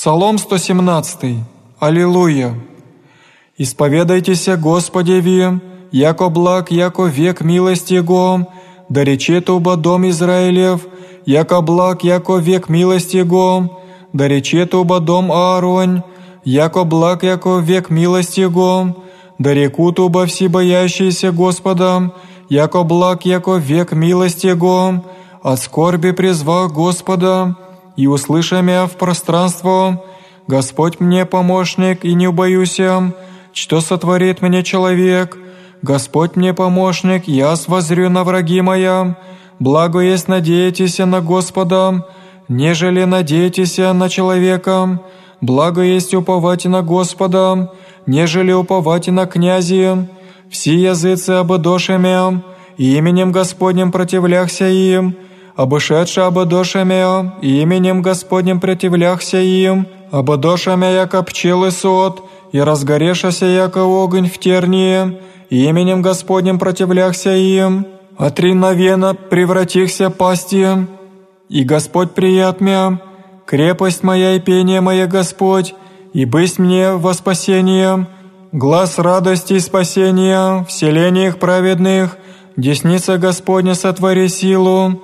Псалом 0.00 0.38
117. 0.38 1.44
Аллилуйя. 1.78 2.54
«Исповедайтесь, 3.58 4.48
Господи, 4.56 5.20
ви, 5.20 5.60
яко 5.92 6.30
благ, 6.30 6.72
яко 6.72 7.04
век 7.04 7.42
милости 7.42 7.92
Его, 7.92 8.46
да 8.88 9.04
речет 9.04 9.50
уба 9.50 9.76
дом 9.76 10.08
Израилев, 10.08 10.86
яко 11.26 11.60
благ, 11.60 12.02
яко 12.02 12.38
век 12.38 12.70
милости 12.70 13.18
Его, 13.18 13.82
да 14.14 14.26
речет 14.26 14.74
уба 14.74 15.00
дом 15.00 15.30
Ааронь, 15.30 16.00
яко 16.46 16.84
благ, 16.84 17.22
яко 17.22 17.58
век 17.58 17.90
милости 17.90 18.40
Его, 18.40 18.96
да 19.38 19.52
рекут 19.52 20.00
уба 20.00 20.24
все 20.24 20.48
боящиеся 20.48 21.30
Господа, 21.30 22.14
яко 22.48 22.84
благ, 22.84 23.26
яко 23.26 23.56
век 23.56 23.92
милости 23.92 24.46
Его, 24.46 25.04
от 25.42 25.60
скорби 25.60 26.12
призвал 26.12 26.68
Господа, 26.68 27.54
и 28.00 28.06
услыша 28.06 28.62
мя 28.62 28.86
в 28.86 28.92
пространство, 28.92 30.02
Господь 30.46 31.00
мне 31.00 31.26
помощник, 31.26 32.02
и 32.02 32.14
не 32.14 32.28
убоюся, 32.28 33.12
что 33.52 33.82
сотворит 33.82 34.40
мне 34.40 34.62
человек, 34.62 35.36
Господь 35.82 36.34
мне 36.34 36.54
помощник, 36.54 37.28
я 37.28 37.54
воззрю 37.66 38.08
на 38.08 38.24
враги 38.24 38.62
моя, 38.62 39.18
благо 39.58 39.98
есть 40.00 40.28
надеетесь 40.28 40.98
на 40.98 41.20
Господа, 41.20 42.06
нежели 42.48 43.04
надеетесь 43.04 43.76
на 43.76 44.08
человека, 44.08 45.02
благо 45.42 45.82
есть 45.82 46.14
уповать 46.14 46.64
на 46.64 46.80
Господа, 46.80 47.70
нежели 48.06 48.52
уповать 48.52 49.08
на 49.08 49.26
князи, 49.26 50.08
все 50.48 50.74
языцы 50.74 51.32
ободошами, 51.42 52.42
именем 52.78 53.30
Господним 53.30 53.92
противляхся 53.92 54.68
им, 54.68 55.16
ободошами, 56.26 57.32
и 57.42 57.60
именем 57.62 58.02
Господним 58.02 58.60
противляхся 58.60 59.38
им, 59.38 59.86
ободошами, 60.10 60.86
яко 60.86 61.22
пчелы 61.22 61.70
сот, 61.70 62.22
и 62.52 62.60
разгорешася, 62.60 63.46
яко 63.46 63.80
огонь 63.80 64.28
в 64.28 64.38
тернии, 64.38 65.18
и 65.50 65.64
именем 65.68 66.02
Господним 66.02 66.58
противляхся 66.58 67.34
им, 67.34 67.86
отриновенно 68.16 69.14
превратихся 69.14 70.10
пасти, 70.10 70.66
и 71.48 71.64
Господь 71.64 72.12
прият 72.12 72.60
мя, 72.60 73.00
крепость 73.46 74.02
моя 74.02 74.36
и 74.36 74.40
пение 74.40 74.80
мое 74.80 75.06
Господь, 75.06 75.74
и 76.12 76.24
бысть 76.24 76.58
мне 76.58 76.92
во 76.92 77.14
спасение, 77.14 78.06
глаз 78.52 78.98
радости 78.98 79.54
и 79.54 79.60
спасения, 79.60 80.64
в 80.64 80.72
селениях 80.72 81.38
праведных, 81.38 82.16
десница 82.56 83.18
Господня 83.18 83.74
сотвори 83.74 84.28
силу, 84.28 85.00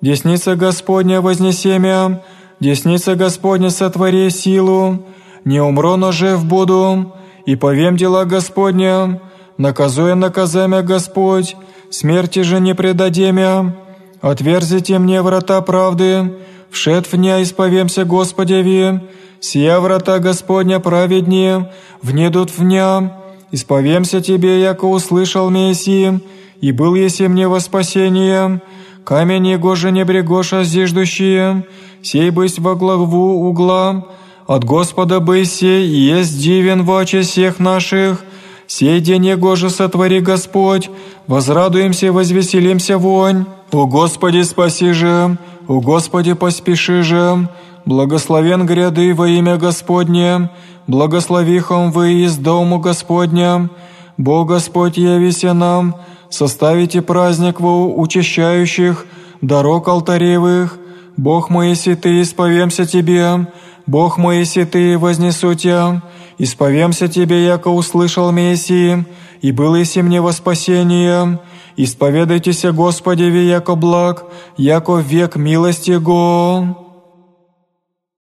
десница 0.00 0.56
Господня 0.56 1.20
вознесемя, 1.20 2.22
десница 2.60 3.14
Господня 3.14 3.70
сотвори 3.70 4.30
силу, 4.30 5.06
не 5.44 5.60
умру, 5.60 5.96
но 5.96 6.12
жив 6.12 6.44
буду, 6.44 7.12
и 7.46 7.56
повем 7.56 7.96
дела 7.96 8.24
Господня, 8.24 9.20
наказуя 9.58 10.14
наказамя 10.14 10.82
Господь, 10.82 11.56
смерти 11.90 12.40
же 12.40 12.60
не 12.60 12.74
предадемя. 12.74 13.76
Отверзите 14.20 14.98
мне 14.98 15.22
врата 15.22 15.60
правды, 15.60 16.34
вшед 16.70 17.06
в 17.06 17.16
ня 17.16 17.42
исповемся 17.42 18.04
Господеви, 18.04 19.00
сия 19.40 19.78
врата 19.78 20.18
Господня 20.18 20.80
праведнее, 20.80 21.72
внедут 22.02 22.50
в 22.50 22.62
ня, 22.62 23.12
исповемся 23.52 24.20
Тебе, 24.20 24.60
яко 24.60 24.86
услышал 24.86 25.50
Мессии, 25.50 26.20
и 26.60 26.72
был 26.72 26.94
еси 26.94 27.28
мне 27.28 27.46
во 27.46 27.60
спасение, 27.60 28.60
камень 29.06 29.46
его 29.46 29.76
же 29.76 29.92
не 29.92 30.04
брегоша 30.04 30.64
зиждущие, 30.64 31.64
сей 32.02 32.30
бысть 32.30 32.58
во 32.58 32.74
главу 32.74 33.48
угла, 33.48 34.04
от 34.48 34.64
Господа 34.64 35.20
быси, 35.20 35.84
и 35.86 35.96
есть 36.16 36.36
дивен 36.42 36.82
в 36.82 36.90
очи 36.90 37.20
всех 37.20 37.60
наших, 37.60 38.24
сей 38.66 39.00
день 39.00 39.26
его 39.26 39.54
же 39.54 39.70
сотвори 39.70 40.18
Господь, 40.18 40.90
возрадуемся 41.28 42.06
и 42.06 42.10
возвеселимся 42.10 42.98
вонь. 42.98 43.46
О 43.70 43.86
Господи, 43.86 44.42
спаси 44.42 44.90
же, 44.90 45.38
о 45.68 45.80
Господи, 45.80 46.32
поспеши 46.32 47.02
же, 47.02 47.48
благословен 47.84 48.66
гряды 48.66 49.14
во 49.14 49.28
имя 49.28 49.56
Господне, 49.56 50.50
благословихом 50.88 51.92
вы 51.92 52.24
из 52.24 52.36
дому 52.38 52.80
Господня, 52.80 53.70
Бог 54.18 54.48
Господь 54.48 54.98
явися 54.98 55.54
нам, 55.54 55.94
составите 56.36 57.02
праздник 57.02 57.60
во 57.60 57.86
учащающих 57.86 59.06
дорог 59.40 59.88
алтаревых, 59.88 60.78
Бог 61.16 61.48
мой, 61.48 61.70
если 61.70 61.94
ты 61.94 62.20
исповемся 62.20 62.84
Тебе, 62.84 63.48
Бог 63.86 64.18
мой, 64.18 64.38
если 64.38 64.64
ты 64.64 64.98
вознесу 64.98 65.54
Тебя, 65.54 66.02
исповемся 66.38 67.08
Тебе, 67.08 67.44
яко 67.46 67.68
услышал 67.68 68.30
Мессии, 68.32 69.06
и 69.40 69.50
был 69.50 69.74
если 69.74 70.02
мне 70.02 70.20
во 70.20 70.32
спасение, 70.32 71.40
исповедайтесь 71.76 72.64
Господи, 72.64 73.22
яко 73.22 73.74
благ, 73.74 74.24
яко 74.56 74.96
век 74.98 75.36
милости 75.36 75.92
Го. 75.92 76.85